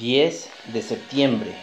10 0.00 0.50
de 0.72 0.80
septiembre. 0.80 1.54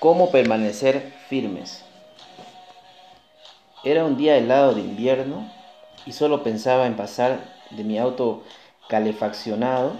¿Cómo 0.00 0.32
permanecer 0.32 1.14
firmes? 1.28 1.84
Era 3.84 4.04
un 4.04 4.16
día 4.16 4.36
helado 4.36 4.74
de 4.74 4.80
invierno 4.80 5.48
y 6.06 6.10
solo 6.10 6.42
pensaba 6.42 6.88
en 6.88 6.96
pasar 6.96 7.38
de 7.70 7.84
mi 7.84 8.00
auto 8.00 8.42
calefaccionado 8.88 9.92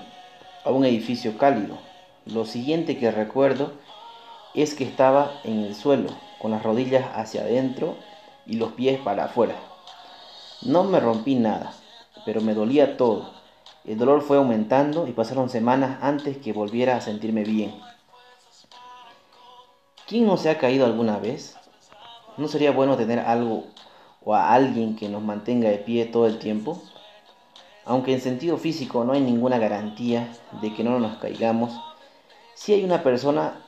a 0.64 0.72
un 0.72 0.84
edificio 0.84 1.38
cálido. 1.38 1.78
Lo 2.24 2.46
siguiente 2.46 2.98
que 2.98 3.12
recuerdo 3.12 3.74
es 4.54 4.74
que 4.74 4.82
estaba 4.82 5.40
en 5.44 5.60
el 5.60 5.76
suelo, 5.76 6.10
con 6.40 6.50
las 6.50 6.64
rodillas 6.64 7.06
hacia 7.14 7.42
adentro 7.42 7.96
y 8.44 8.56
los 8.56 8.72
pies 8.72 8.98
para 8.98 9.26
afuera. 9.26 9.54
No 10.62 10.82
me 10.82 10.98
rompí 10.98 11.36
nada, 11.36 11.74
pero 12.24 12.40
me 12.40 12.52
dolía 12.52 12.96
todo. 12.96 13.35
El 13.86 13.98
dolor 13.98 14.20
fue 14.20 14.36
aumentando 14.36 15.06
y 15.06 15.12
pasaron 15.12 15.48
semanas 15.48 15.98
antes 16.02 16.38
que 16.38 16.52
volviera 16.52 16.96
a 16.96 17.00
sentirme 17.00 17.44
bien. 17.44 17.72
¿Quién 20.08 20.26
no 20.26 20.36
se 20.36 20.50
ha 20.50 20.58
caído 20.58 20.84
alguna 20.84 21.18
vez? 21.18 21.56
¿No 22.36 22.48
sería 22.48 22.72
bueno 22.72 22.96
tener 22.96 23.20
algo 23.20 23.62
o 24.24 24.34
a 24.34 24.52
alguien 24.52 24.96
que 24.96 25.08
nos 25.08 25.22
mantenga 25.22 25.68
de 25.68 25.78
pie 25.78 26.04
todo 26.04 26.26
el 26.26 26.40
tiempo? 26.40 26.82
Aunque 27.84 28.12
en 28.12 28.20
sentido 28.20 28.56
físico 28.56 29.04
no 29.04 29.12
hay 29.12 29.20
ninguna 29.20 29.58
garantía 29.58 30.32
de 30.60 30.74
que 30.74 30.82
no 30.82 30.98
nos 30.98 31.18
caigamos, 31.18 31.70
sí 32.54 32.72
hay 32.72 32.82
una 32.82 33.04
persona 33.04 33.64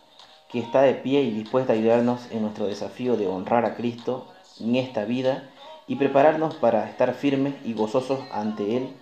que 0.48 0.58
está 0.58 0.82
de 0.82 0.94
pie 0.94 1.22
y 1.22 1.30
dispuesta 1.30 1.72
a 1.72 1.77
ayudarnos 1.77 2.28
en 2.32 2.42
nuestro 2.42 2.66
desafío 2.66 3.16
de 3.16 3.28
honrar 3.28 3.64
a 3.64 3.77
Cristo 3.77 4.27
en 4.58 4.75
esta 4.75 5.05
vida 5.05 5.48
y 5.86 5.94
prepararnos 5.94 6.56
para 6.56 6.91
estar 6.91 7.14
firmes 7.14 7.55
y 7.64 7.75
gozosos 7.75 8.19
ante 8.32 8.77
Él 8.77 8.97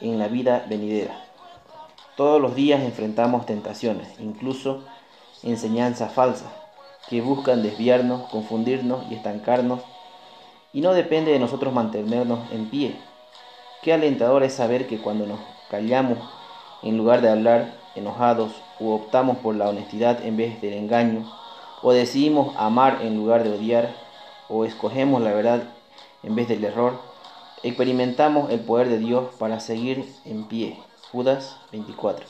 en 0.00 0.18
la 0.18 0.28
vida 0.28 0.66
venidera. 0.68 1.24
Todos 2.16 2.40
los 2.40 2.54
días 2.54 2.82
enfrentamos 2.82 3.46
tentaciones, 3.46 4.08
incluso 4.18 4.84
enseñanzas 5.42 6.12
falsas, 6.12 6.50
que 7.08 7.20
buscan 7.20 7.62
desviarnos, 7.62 8.28
confundirnos 8.30 9.10
y 9.10 9.14
estancarnos, 9.14 9.80
y 10.72 10.80
no 10.80 10.92
depende 10.92 11.32
de 11.32 11.38
nosotros 11.38 11.72
mantenernos 11.72 12.40
en 12.52 12.70
pie. 12.70 12.96
Qué 13.82 13.92
alentador 13.92 14.42
es 14.42 14.54
saber 14.54 14.86
que 14.86 15.00
cuando 15.00 15.26
nos 15.26 15.40
callamos 15.70 16.18
en 16.82 16.96
lugar 16.96 17.22
de 17.22 17.30
hablar 17.30 17.74
enojados 17.94 18.52
o 18.78 18.94
optamos 18.94 19.38
por 19.38 19.54
la 19.54 19.68
honestidad 19.68 20.24
en 20.24 20.36
vez 20.36 20.60
del 20.60 20.74
engaño, 20.74 21.30
o 21.82 21.92
decidimos 21.92 22.54
amar 22.56 22.98
en 23.02 23.16
lugar 23.16 23.42
de 23.42 23.52
odiar, 23.52 23.94
o 24.48 24.64
escogemos 24.64 25.22
la 25.22 25.32
verdad 25.32 25.62
en 26.22 26.34
vez 26.34 26.48
del 26.48 26.64
error, 26.64 27.09
experimentamos 27.62 28.50
el 28.50 28.60
poder 28.60 28.88
de 28.88 28.98
Dios 28.98 29.34
para 29.38 29.60
seguir 29.60 30.12
en 30.24 30.48
pie. 30.48 30.78
Judas 31.12 31.56
24. 31.72 32.24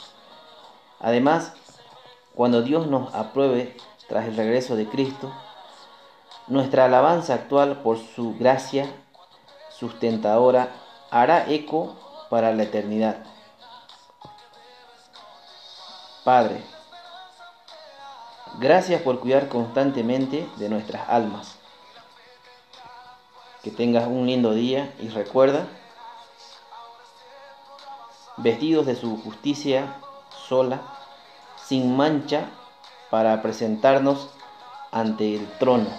Además, 1.00 1.52
cuando 2.34 2.62
Dios 2.62 2.86
nos 2.86 3.14
apruebe 3.14 3.76
tras 4.08 4.26
el 4.26 4.36
regreso 4.36 4.76
de 4.76 4.88
Cristo, 4.88 5.32
nuestra 6.46 6.86
alabanza 6.86 7.34
actual 7.34 7.82
por 7.82 7.98
su 7.98 8.36
gracia 8.38 8.90
sustentadora 9.70 10.70
hará 11.10 11.50
eco 11.50 11.96
para 12.28 12.52
la 12.52 12.64
eternidad. 12.64 13.24
Padre, 16.24 16.62
gracias 18.58 19.00
por 19.02 19.20
cuidar 19.20 19.48
constantemente 19.48 20.48
de 20.56 20.68
nuestras 20.68 21.08
almas. 21.08 21.59
Que 23.62 23.70
tengas 23.70 24.06
un 24.06 24.26
lindo 24.26 24.54
día 24.54 24.94
y 25.00 25.08
recuerda, 25.08 25.68
vestidos 28.38 28.86
de 28.86 28.96
su 28.96 29.18
justicia 29.18 29.96
sola, 30.48 30.80
sin 31.66 31.96
mancha, 31.96 32.48
para 33.10 33.42
presentarnos 33.42 34.30
ante 34.92 35.34
el 35.36 35.46
trono. 35.58 35.90